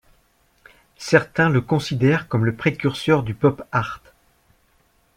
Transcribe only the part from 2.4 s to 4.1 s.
le précurseur du Pop Art.